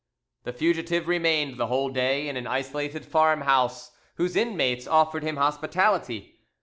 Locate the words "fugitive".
0.51-1.07